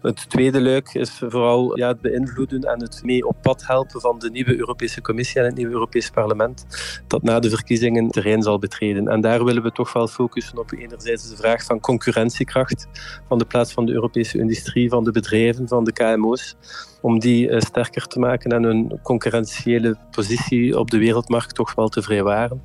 Het 0.03 0.31
tweede 0.31 0.61
luik 0.61 0.95
is 0.95 1.11
vooral 1.11 1.79
ja, 1.79 1.89
het 1.89 2.01
beïnvloeden 2.01 2.63
en 2.63 2.81
het 2.81 3.01
mee 3.05 3.27
op 3.27 3.37
pad 3.43 3.67
helpen 3.67 4.01
van 4.01 4.19
de 4.19 4.31
nieuwe 4.31 4.59
Europese 4.59 5.01
Commissie 5.01 5.41
en 5.41 5.47
het 5.47 5.57
nieuwe 5.57 5.73
Europees 5.73 6.11
Parlement, 6.11 6.67
dat 7.07 7.23
na 7.23 7.41
de 7.41 7.51
verkiezingen 7.51 8.11
terrein 8.11 8.43
zal 8.43 8.59
betreden. 8.59 9.09
En 9.09 9.21
daar 9.21 9.45
willen 9.45 9.63
we 9.63 9.73
toch 9.73 9.93
wel 9.93 10.09
focussen 10.09 10.59
op 10.59 10.73
enerzijds 10.73 11.29
de 11.29 11.37
vraag 11.37 11.65
van 11.65 11.81
concurrentiekracht, 11.81 12.87
van 13.29 13.39
de 13.39 13.45
plaats 13.45 13.73
van 13.73 13.87
de 13.87 13.93
Europese 13.93 14.39
industrie, 14.39 14.89
van 14.89 15.05
de 15.05 15.11
bedrijven, 15.11 15.69
van 15.69 15.85
de 15.85 15.93
KMO's. 15.93 16.57
om 17.01 17.19
die 17.19 17.61
sterker 17.61 18.07
te 18.07 18.19
maken 18.19 18.51
en 18.51 18.63
hun 18.63 18.99
concurrentiële 19.03 19.97
positie 20.11 20.79
op 20.79 20.91
de 20.91 20.99
wereldmarkt 20.99 21.55
toch 21.55 21.75
wel 21.75 21.89
te 21.89 22.03
vrijwaren. 22.03 22.63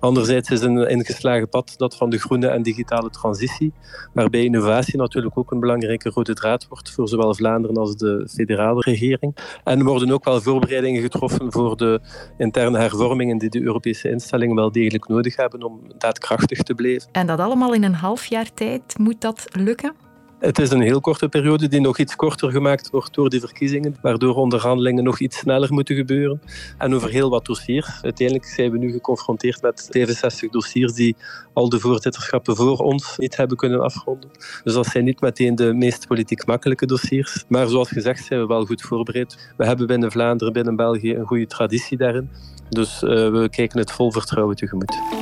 Anderzijds 0.00 0.50
is 0.50 0.60
een 0.60 0.88
ingeslagen 0.88 1.48
pad 1.48 1.74
dat 1.76 1.96
van 1.96 2.10
de 2.10 2.18
groene 2.18 2.46
en 2.48 2.62
digitale 2.62 3.10
transitie, 3.10 3.72
waarbij 4.12 4.44
innovatie 4.44 4.96
natuurlijk 4.96 5.38
ook 5.38 5.50
een 5.50 5.60
belangrijke 5.60 6.10
rode 6.10 6.34
draad 6.34 6.68
wordt 6.68 6.90
voor 6.90 7.08
zowel 7.08 7.34
Vlaanderen 7.34 7.76
als 7.76 7.96
de 7.96 8.28
federale 8.34 8.80
regering. 8.80 9.36
En 9.64 9.84
worden 9.84 10.10
ook 10.10 10.24
wel 10.24 10.40
voorbereidingen 10.40 11.02
getroffen 11.02 11.52
voor 11.52 11.76
de 11.76 12.00
interne 12.38 12.78
hervormingen 12.78 13.38
die 13.38 13.50
de 13.50 13.62
Europese 13.62 14.10
instellingen 14.10 14.56
wel 14.56 14.72
degelijk 14.72 15.08
nodig 15.08 15.36
hebben 15.36 15.62
om 15.62 15.80
daadkrachtig 15.98 16.62
te 16.62 16.74
blijven. 16.74 17.08
En 17.12 17.26
dat 17.26 17.38
allemaal 17.38 17.74
in 17.74 17.84
een 17.84 17.94
half 17.94 18.26
jaar 18.26 18.54
tijd, 18.54 18.98
moet 18.98 19.20
dat 19.20 19.44
lukken? 19.48 20.09
Het 20.40 20.58
is 20.58 20.70
een 20.70 20.80
heel 20.80 21.00
korte 21.00 21.28
periode 21.28 21.68
die 21.68 21.80
nog 21.80 21.98
iets 21.98 22.16
korter 22.16 22.50
gemaakt 22.50 22.90
wordt 22.90 23.14
door 23.14 23.30
die 23.30 23.40
verkiezingen, 23.40 23.96
waardoor 24.02 24.34
onderhandelingen 24.34 25.04
nog 25.04 25.20
iets 25.20 25.38
sneller 25.38 25.72
moeten 25.72 25.96
gebeuren. 25.96 26.42
En 26.78 26.94
over 26.94 27.10
heel 27.10 27.30
wat 27.30 27.44
dossiers. 27.44 27.88
Uiteindelijk 28.02 28.46
zijn 28.46 28.70
we 28.70 28.78
nu 28.78 28.92
geconfronteerd 28.92 29.62
met 29.62 29.88
65 29.90 30.50
dossiers 30.50 30.92
die 30.92 31.16
al 31.52 31.68
de 31.68 31.80
voorzitterschappen 31.80 32.56
voor 32.56 32.78
ons 32.78 33.14
niet 33.16 33.36
hebben 33.36 33.56
kunnen 33.56 33.80
afronden. 33.80 34.30
Dus 34.64 34.74
dat 34.74 34.86
zijn 34.86 35.04
niet 35.04 35.20
meteen 35.20 35.54
de 35.54 35.74
meest 35.74 36.06
politiek 36.06 36.46
makkelijke 36.46 36.86
dossiers. 36.86 37.44
Maar 37.48 37.68
zoals 37.68 37.88
gezegd 37.88 38.24
zijn 38.24 38.40
we 38.40 38.46
wel 38.46 38.64
goed 38.64 38.82
voorbereid. 38.82 39.52
We 39.56 39.66
hebben 39.66 39.86
binnen 39.86 40.10
Vlaanderen, 40.10 40.52
binnen 40.52 40.76
België 40.76 41.14
een 41.14 41.26
goede 41.26 41.46
traditie 41.46 41.96
daarin. 41.96 42.30
Dus 42.68 43.02
uh, 43.02 43.10
we 43.10 43.48
kijken 43.50 43.78
het 43.78 43.92
vol 43.92 44.12
vertrouwen 44.12 44.56
tegemoet. 44.56 45.19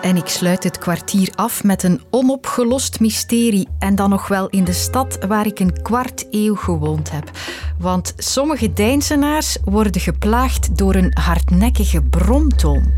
En 0.00 0.16
ik 0.16 0.28
sluit 0.28 0.64
het 0.64 0.78
kwartier 0.78 1.32
af 1.34 1.64
met 1.64 1.82
een 1.82 2.00
onopgelost 2.10 3.00
mysterie. 3.00 3.68
En 3.78 3.94
dan 3.94 4.10
nog 4.10 4.28
wel 4.28 4.48
in 4.48 4.64
de 4.64 4.72
stad 4.72 5.18
waar 5.28 5.46
ik 5.46 5.58
een 5.58 5.82
kwart 5.82 6.26
eeuw 6.30 6.54
gewoond 6.54 7.10
heb. 7.10 7.30
Want 7.78 8.14
sommige 8.16 8.72
Deinzenaars 8.72 9.56
worden 9.64 10.00
geplaagd 10.00 10.78
door 10.78 10.94
een 10.94 11.10
hardnekkige 11.14 12.02
bromtoon. 12.02 12.92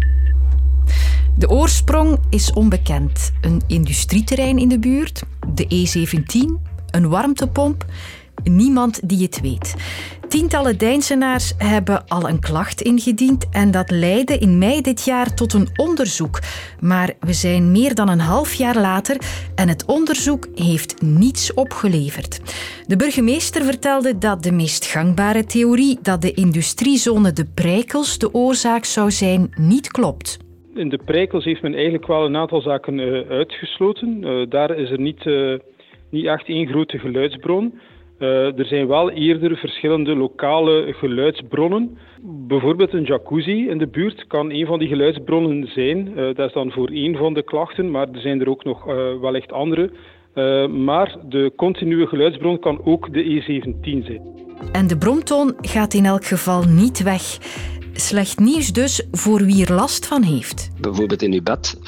De 1.36 1.48
oorsprong 1.48 2.18
is 2.30 2.52
onbekend. 2.52 3.32
Een 3.40 3.62
industrieterrein 3.66 4.58
in 4.58 4.68
de 4.68 4.78
buurt, 4.78 5.22
de 5.54 5.64
E17, 5.64 6.70
een 6.90 7.08
warmtepomp 7.08 7.84
niemand 8.44 9.08
die 9.08 9.22
het 9.22 9.40
weet. 9.40 9.74
Tientallen 10.28 10.78
Deinsenaars 10.78 11.54
hebben 11.58 12.08
al 12.08 12.28
een 12.28 12.40
klacht 12.40 12.80
ingediend 12.80 13.48
en 13.50 13.70
dat 13.70 13.90
leidde 13.90 14.38
in 14.38 14.58
mei 14.58 14.80
dit 14.80 15.04
jaar 15.04 15.34
tot 15.34 15.52
een 15.52 15.68
onderzoek. 15.76 16.40
Maar 16.80 17.12
we 17.20 17.32
zijn 17.32 17.72
meer 17.72 17.94
dan 17.94 18.08
een 18.08 18.20
half 18.20 18.54
jaar 18.54 18.76
later 18.76 19.16
en 19.54 19.68
het 19.68 19.84
onderzoek 19.84 20.48
heeft 20.54 21.02
niets 21.02 21.54
opgeleverd. 21.54 22.40
De 22.86 22.96
burgemeester 22.96 23.64
vertelde 23.64 24.18
dat 24.18 24.42
de 24.42 24.52
meest 24.52 24.86
gangbare 24.86 25.44
theorie 25.44 25.98
dat 26.02 26.22
de 26.22 26.32
industriezone 26.32 27.32
de 27.32 27.46
Prijkels 27.54 28.18
de 28.18 28.34
oorzaak 28.34 28.84
zou 28.84 29.10
zijn, 29.10 29.50
niet 29.56 29.90
klopt. 29.90 30.38
In 30.74 30.88
de 30.88 31.00
Prijkels 31.04 31.44
heeft 31.44 31.62
men 31.62 31.74
eigenlijk 31.74 32.06
wel 32.06 32.24
een 32.24 32.36
aantal 32.36 32.60
zaken 32.60 32.98
uh, 32.98 33.28
uitgesloten. 33.28 34.22
Uh, 34.24 34.46
daar 34.48 34.76
is 34.76 34.90
er 34.90 35.00
niet, 35.00 35.24
uh, 35.24 35.58
niet 36.10 36.26
echt 36.26 36.48
één 36.48 36.66
grote 36.66 36.98
geluidsbron. 36.98 37.80
Uh, 38.22 38.58
er 38.58 38.66
zijn 38.66 38.86
wel 38.86 39.10
eerder 39.10 39.56
verschillende 39.56 40.16
lokale 40.16 40.94
geluidsbronnen. 40.98 41.98
Bijvoorbeeld 42.22 42.92
een 42.92 43.04
jacuzzi 43.04 43.68
in 43.68 43.78
de 43.78 43.86
buurt 43.86 44.26
kan 44.26 44.50
een 44.50 44.66
van 44.66 44.78
die 44.78 44.88
geluidsbronnen 44.88 45.66
zijn. 45.66 46.08
Uh, 46.08 46.34
dat 46.34 46.46
is 46.46 46.52
dan 46.52 46.70
voor 46.70 46.88
één 46.88 47.16
van 47.16 47.34
de 47.34 47.42
klachten, 47.42 47.90
maar 47.90 48.08
er 48.12 48.20
zijn 48.20 48.40
er 48.40 48.48
ook 48.48 48.64
nog 48.64 48.88
uh, 48.88 49.20
wellicht 49.20 49.52
andere. 49.52 49.90
maar 50.68 51.16
de 51.28 51.52
continue 51.56 52.06
geluidsbron 52.06 52.58
kan 52.58 52.80
ook 52.84 53.12
de 53.12 53.24
E17 53.24 54.06
zijn. 54.06 54.20
En 54.72 54.86
de 54.86 54.98
bromtoon 54.98 55.54
gaat 55.60 55.94
in 55.94 56.04
elk 56.04 56.24
geval 56.24 56.62
niet 56.62 57.02
weg. 57.02 57.38
Slecht 57.92 58.38
nieuws 58.38 58.72
dus 58.72 59.06
voor 59.12 59.40
wie 59.40 59.66
er 59.66 59.72
last 59.72 60.06
van 60.06 60.22
heeft. 60.22 60.70
Bijvoorbeeld 60.80 61.22
in 61.22 61.32
je 61.32 61.42
bed. 61.42 61.78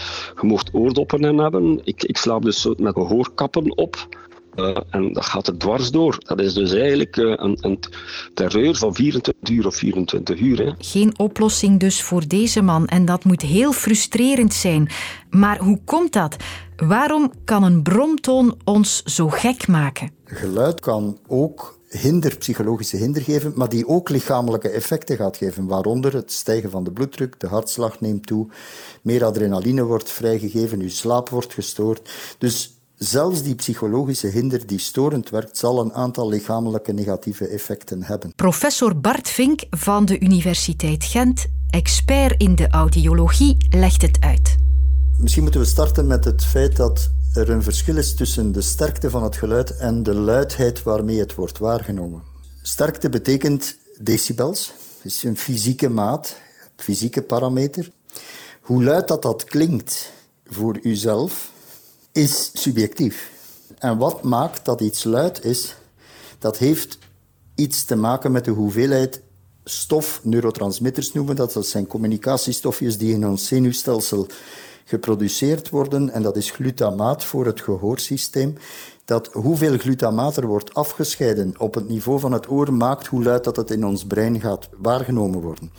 Je 0.41 0.47
mocht 0.47 0.71
oordoppen 0.73 1.39
hebben. 1.39 1.81
Ik, 1.85 2.03
ik 2.03 2.17
slaap 2.17 2.43
dus 2.43 2.69
met 2.77 2.95
hoorkappen 2.95 3.77
op. 3.77 4.09
Uh, 4.57 4.77
en 4.91 5.13
dat 5.13 5.25
gaat 5.25 5.47
er 5.47 5.59
dwars 5.59 5.91
door. 5.91 6.19
Dat 6.19 6.41
is 6.41 6.55
dus 6.55 6.73
eigenlijk 6.73 7.17
uh, 7.17 7.33
een, 7.37 7.59
een, 7.61 7.79
terreur 8.35 8.77
van 8.77 8.95
24 8.95 9.57
uur 9.57 9.67
of 9.67 9.77
24 9.77 10.41
uur. 10.41 10.59
Hè. 10.59 10.73
Geen 10.79 11.19
oplossing 11.19 11.81
dus 11.81 12.03
voor 12.03 12.29
deze 12.29 12.63
man. 12.63 12.87
En 12.87 13.05
dat 13.05 13.25
moet 13.25 13.43
heel 13.43 13.73
frustrerend 13.73 14.55
zijn. 14.55 14.89
Maar 15.31 15.59
hoe 15.59 15.81
komt 15.85 16.13
dat? 16.13 16.37
Waarom 16.77 17.33
kan 17.45 17.63
een 17.63 17.83
bromtoon 17.83 18.57
ons 18.65 19.03
zo 19.03 19.29
gek 19.29 19.69
maken? 19.69 20.11
Geluid 20.25 20.81
kan 20.81 21.19
ook 21.27 21.79
hinder, 21.89 22.37
psychologische 22.37 22.97
hinder 22.97 23.23
geven, 23.23 23.53
maar 23.57 23.69
die 23.69 23.89
ook 23.89 24.09
lichamelijke 24.09 24.69
effecten 24.69 25.17
gaat 25.17 25.37
geven, 25.37 25.67
waaronder 25.67 26.13
het 26.13 26.33
stijgen 26.33 26.71
van 26.71 26.85
de 26.85 26.93
bloeddruk, 26.93 27.41
de 27.41 27.47
hartslag 27.47 28.01
neemt 28.01 28.27
toe, 28.27 28.47
meer 29.03 29.25
adrenaline 29.25 29.83
wordt 29.83 30.11
vrijgegeven, 30.11 30.81
uw 30.81 30.89
slaap 30.89 31.29
wordt 31.29 31.55
gestoord. 31.55 32.11
Dus 32.39 32.74
Zelfs 33.05 33.43
die 33.43 33.55
psychologische 33.55 34.27
hinder 34.27 34.67
die 34.67 34.79
storend 34.79 35.31
werkt, 35.31 35.57
zal 35.57 35.81
een 35.81 35.93
aantal 35.93 36.29
lichamelijke 36.29 36.93
negatieve 36.93 37.47
effecten 37.47 38.03
hebben. 38.03 38.35
Professor 38.35 39.01
Bart 39.01 39.29
Vink 39.29 39.65
van 39.71 40.05
de 40.05 40.21
Universiteit 40.21 41.05
Gent, 41.05 41.47
expert 41.71 42.41
in 42.41 42.55
de 42.55 42.69
audiologie, 42.69 43.57
legt 43.71 44.03
het 44.03 44.17
uit. 44.21 44.57
Misschien 45.19 45.43
moeten 45.43 45.61
we 45.61 45.67
starten 45.67 46.07
met 46.07 46.25
het 46.25 46.45
feit 46.45 46.77
dat 46.77 47.11
er 47.33 47.51
een 47.51 47.63
verschil 47.63 47.97
is 47.97 48.15
tussen 48.15 48.53
de 48.53 48.61
sterkte 48.61 49.11
van 49.11 49.23
het 49.23 49.37
geluid 49.37 49.77
en 49.77 50.03
de 50.03 50.15
luidheid 50.15 50.83
waarmee 50.83 51.19
het 51.19 51.35
wordt 51.35 51.59
waargenomen. 51.59 52.23
Sterkte 52.63 53.09
betekent 53.09 53.77
decibels, 53.99 54.73
is 55.03 55.23
een 55.23 55.37
fysieke 55.37 55.89
maat, 55.89 56.37
fysieke 56.77 57.23
parameter. 57.23 57.91
Hoe 58.61 58.85
luid 58.85 59.09
dat, 59.09 59.23
dat 59.23 59.45
klinkt 59.45 60.13
voor 60.47 60.79
uzelf, 60.83 61.53
is 62.15 62.51
subjectief. 62.53 63.31
En 63.79 63.99
wat 63.99 64.23
maakt 64.23 64.65
dat 64.65 64.81
iets 64.81 65.05
luid 65.05 65.45
is, 65.45 65.77
dat 66.39 66.59
heeft 66.59 66.99
iets 67.55 67.85
te 67.85 67.97
maken 67.97 68.33
met 68.33 68.45
de 68.45 68.51
hoeveelheid 68.51 69.23
stof, 69.65 70.21
neurotransmitters 70.23 71.13
noemen 71.13 71.37
dat. 71.37 71.53
Dat 71.53 71.67
zijn 71.67 71.87
communicatiestofjes 71.87 72.99
die 72.99 73.15
in 73.15 73.27
ons 73.27 73.47
zenuwstelsel 73.47 74.27
geproduceerd 74.85 75.69
worden. 75.69 76.11
En 76.11 76.23
dat 76.23 76.37
is 76.37 76.51
glutamaat 76.51 77.25
voor 77.25 77.47
het 77.47 77.61
gehoorsysteem. 77.61 78.57
Dat 79.05 79.29
hoeveel 79.33 79.79
glutamaat 79.79 80.37
er 80.37 80.47
wordt 80.47 80.75
afgescheiden 80.75 81.55
op 81.59 81.75
het 81.75 81.89
niveau 81.89 82.21
van 82.21 82.33
het 82.33 82.51
oor 82.51 82.73
maakt 82.73 83.07
hoe 83.07 83.23
luid 83.23 83.45
dat 83.45 83.57
het 83.57 83.71
in 83.71 83.85
ons 83.85 84.05
brein 84.05 84.41
gaat 84.41 84.69
waargenomen 84.77 85.41
worden. 85.41 85.73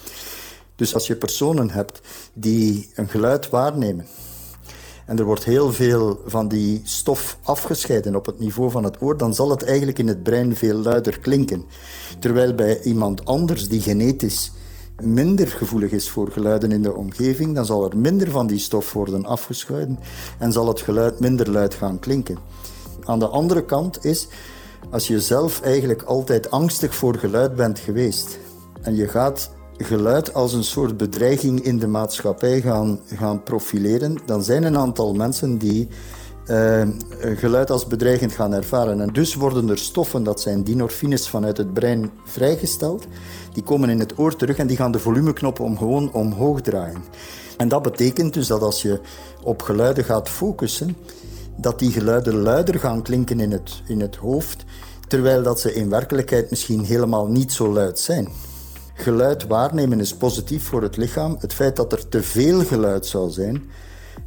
Dus 0.75 0.93
als 0.93 1.07
je 1.07 1.15
personen 1.15 1.69
hebt 1.69 2.01
die 2.33 2.89
een 2.95 3.09
geluid 3.09 3.49
waarnemen 3.49 4.07
en 5.05 5.19
er 5.19 5.25
wordt 5.25 5.43
heel 5.43 5.71
veel 5.71 6.21
van 6.25 6.47
die 6.47 6.81
stof 6.83 7.37
afgescheiden 7.43 8.15
op 8.15 8.25
het 8.25 8.39
niveau 8.39 8.71
van 8.71 8.83
het 8.83 9.01
oor, 9.01 9.17
dan 9.17 9.33
zal 9.33 9.49
het 9.49 9.63
eigenlijk 9.63 9.99
in 9.99 10.07
het 10.07 10.23
brein 10.23 10.55
veel 10.55 10.77
luider 10.77 11.19
klinken. 11.19 11.65
Terwijl 12.19 12.55
bij 12.55 12.81
iemand 12.81 13.25
anders 13.25 13.67
die 13.67 13.81
genetisch 13.81 14.51
minder 15.03 15.47
gevoelig 15.47 15.91
is 15.91 16.09
voor 16.09 16.31
geluiden 16.31 16.71
in 16.71 16.81
de 16.81 16.95
omgeving, 16.95 17.55
dan 17.55 17.65
zal 17.65 17.89
er 17.89 17.97
minder 17.97 18.31
van 18.31 18.47
die 18.47 18.59
stof 18.59 18.93
worden 18.93 19.25
afgescheiden 19.25 19.99
en 20.39 20.51
zal 20.51 20.67
het 20.67 20.81
geluid 20.81 21.19
minder 21.19 21.51
luid 21.51 21.73
gaan 21.73 21.99
klinken. 21.99 22.37
Aan 23.03 23.19
de 23.19 23.27
andere 23.27 23.65
kant 23.65 24.05
is, 24.05 24.27
als 24.89 25.07
je 25.07 25.21
zelf 25.21 25.61
eigenlijk 25.61 26.01
altijd 26.01 26.51
angstig 26.51 26.95
voor 26.95 27.15
geluid 27.15 27.55
bent 27.55 27.79
geweest 27.79 28.39
en 28.81 28.95
je 28.95 29.07
gaat 29.07 29.49
geluid 29.77 30.33
als 30.33 30.53
een 30.53 30.63
soort 30.63 30.97
bedreiging 30.97 31.59
in 31.59 31.79
de 31.79 31.87
maatschappij 31.87 32.61
gaan, 32.61 32.99
gaan 33.05 33.43
profileren, 33.43 34.17
dan 34.25 34.43
zijn 34.43 34.63
een 34.63 34.77
aantal 34.77 35.13
mensen 35.13 35.57
die 35.57 35.87
uh, 36.47 36.87
geluid 37.19 37.71
als 37.71 37.87
bedreigend 37.87 38.31
gaan 38.31 38.53
ervaren. 38.53 39.01
En 39.01 39.13
dus 39.13 39.35
worden 39.35 39.69
er 39.69 39.77
stoffen, 39.77 40.23
dat 40.23 40.41
zijn 40.41 40.63
dinorfines 40.63 41.29
vanuit 41.29 41.57
het 41.57 41.73
brein 41.73 42.11
vrijgesteld, 42.25 43.07
die 43.53 43.63
komen 43.63 43.89
in 43.89 43.99
het 43.99 44.19
oor 44.19 44.35
terug 44.35 44.57
en 44.57 44.67
die 44.67 44.77
gaan 44.77 44.91
de 44.91 44.99
volumeknop 44.99 45.59
om 45.59 45.77
gewoon 45.77 46.13
omhoog 46.13 46.61
draaien. 46.61 47.03
En 47.57 47.67
dat 47.67 47.81
betekent 47.81 48.33
dus 48.33 48.47
dat 48.47 48.61
als 48.61 48.81
je 48.81 48.99
op 49.43 49.61
geluiden 49.61 50.03
gaat 50.03 50.29
focussen, 50.29 50.97
dat 51.57 51.79
die 51.79 51.91
geluiden 51.91 52.35
luider 52.35 52.79
gaan 52.79 53.01
klinken 53.01 53.39
in 53.39 53.51
het, 53.51 53.81
in 53.87 53.99
het 53.99 54.15
hoofd, 54.15 54.63
terwijl 55.07 55.43
dat 55.43 55.59
ze 55.59 55.73
in 55.73 55.89
werkelijkheid 55.89 56.49
misschien 56.49 56.83
helemaal 56.83 57.27
niet 57.27 57.51
zo 57.51 57.73
luid 57.73 57.99
zijn. 57.99 58.27
Geluid 58.97 59.47
waarnemen 59.47 59.99
is 59.99 60.15
positief 60.15 60.63
voor 60.63 60.81
het 60.81 60.97
lichaam. 60.97 61.35
Het 61.39 61.53
feit 61.53 61.75
dat 61.75 61.91
er 61.91 62.07
te 62.07 62.23
veel 62.23 62.59
geluid 62.59 63.05
zou 63.05 63.29
zijn, 63.29 63.63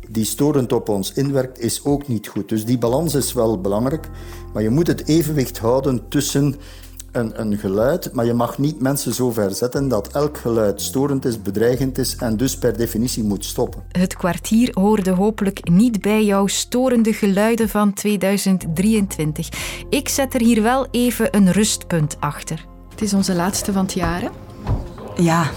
die 0.09 0.25
storend 0.25 0.73
op 0.73 0.89
ons 0.89 1.13
inwerkt, 1.13 1.59
is 1.59 1.85
ook 1.85 2.09
niet 2.09 2.29
goed. 2.29 2.49
Dus 2.49 2.65
die 2.65 2.79
balans 2.79 3.15
is 3.15 3.33
wel 3.33 3.61
belangrijk. 3.61 4.09
Maar 4.53 4.63
je 4.63 4.71
moet 4.71 4.87
het 4.87 5.07
evenwicht 5.07 5.59
houden 5.59 6.09
tussen 6.09 6.57
een, 7.13 7.41
een 7.41 7.59
geluid, 7.59 8.13
maar 8.13 8.25
je 8.25 8.33
mag 8.33 8.59
niet 8.59 8.81
mensen 8.81 9.15
zo 9.15 9.31
ver 9.31 9.55
zetten 9.55 9.89
dat 9.89 10.09
elk 10.09 10.39
geluid 10.39 10.81
storend 10.81 11.25
is, 11.25 11.43
bedreigend 11.43 11.99
is 11.99 12.17
en 12.17 12.37
dus 12.37 12.59
per 12.59 12.77
definitie 12.77 13.23
moet 13.23 13.45
stoppen. 13.45 13.83
Het 13.89 14.17
kwartier 14.17 14.71
hoorde 14.73 15.11
hopelijk 15.11 15.69
niet 15.71 16.01
bij 16.01 16.25
jouw 16.25 16.47
storende 16.47 17.13
geluiden 17.13 17.69
van 17.69 17.93
2023. 17.93 19.49
Ik 19.89 20.09
zet 20.09 20.35
er 20.35 20.41
hier 20.41 20.63
wel 20.63 20.87
even 20.91 21.37
een 21.37 21.53
rustpunt 21.53 22.17
achter. 22.21 22.65
Het 22.91 23.03
is 23.03 23.15
onze 23.15 23.35
laatste 23.35 23.73
van 23.73 23.83
het 23.83 23.93
jaar, 23.93 24.21
hè? 24.21 24.29
Ja. 25.23 25.51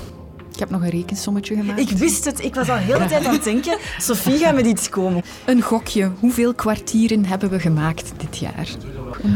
Ik 0.54 0.60
heb 0.60 0.70
nog 0.70 0.82
een 0.82 0.90
rekensommetje 0.90 1.56
gemaakt. 1.56 1.80
Ik 1.80 1.90
wist 1.90 2.26
het. 2.26 2.44
Ik 2.44 2.56
was 2.56 2.70
al 2.70 2.76
heel 2.76 3.00
de 3.00 3.06
tijd 3.06 3.26
aan 3.26 3.34
het 3.34 3.44
denken. 3.44 3.78
Sophie 3.98 4.38
gaat 4.38 4.56
met 4.56 4.66
iets 4.66 4.90
komen. 4.90 5.24
Een 5.46 5.62
gokje. 5.62 6.12
Hoeveel 6.20 6.54
kwartieren 6.54 7.26
hebben 7.26 7.50
we 7.50 7.60
gemaakt 7.60 8.12
dit 8.18 8.38
jaar? 8.38 8.68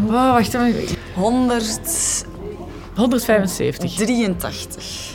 Oh, 0.07 0.31
wacht 0.31 0.53
even. 0.53 0.97
100... 1.15 2.25
175. 2.95 3.93
83. 3.93 5.13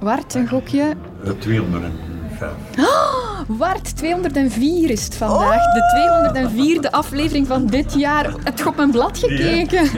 Wart, 0.00 0.34
een 0.34 0.48
gokje. 0.48 0.96
205. 1.38 2.50
Oh, 2.78 3.31
Wart, 3.46 3.96
204 3.96 4.90
is 4.90 5.04
het 5.04 5.14
vandaag. 5.14 5.72
De 5.72 6.80
204e 6.82 6.90
aflevering 6.90 7.46
van 7.46 7.66
dit 7.66 7.94
jaar. 7.94 8.34
Heb 8.44 8.58
je 8.58 8.66
op 8.66 8.76
mijn 8.76 8.90
blad 8.90 9.18
gekeken? 9.18 9.90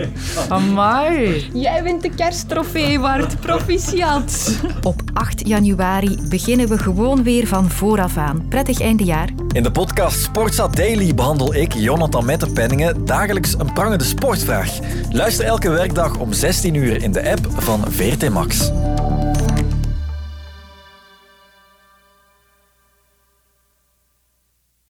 Amai. 0.48 1.50
Jij 1.54 1.82
wint 1.82 2.02
de 2.02 2.10
kersttrofee, 2.14 2.98
Wart. 2.98 3.40
Proficiat. 3.40 4.58
Op 4.82 5.02
8 5.12 5.48
januari 5.48 6.18
beginnen 6.28 6.68
we 6.68 6.78
gewoon 6.78 7.22
weer 7.22 7.46
van 7.46 7.70
vooraf 7.70 8.16
aan. 8.16 8.46
Prettig 8.48 8.80
eindejaar. 8.80 9.28
In 9.52 9.62
de 9.62 9.70
podcast 9.70 10.22
Sportsa 10.22 10.68
Daily 10.68 11.14
behandel 11.14 11.54
ik, 11.54 11.72
Jonathan 11.72 12.24
Metterpenningen, 12.24 13.04
dagelijks 13.04 13.54
een 13.58 13.72
prangende 13.72 14.04
sportvraag. 14.04 14.78
Luister 15.10 15.44
elke 15.44 15.70
werkdag 15.70 16.18
om 16.18 16.32
16 16.32 16.74
uur 16.74 17.02
in 17.02 17.12
de 17.12 17.30
app 17.30 17.46
van 17.56 17.80
VRT 17.88 18.30
Max. 18.30 18.70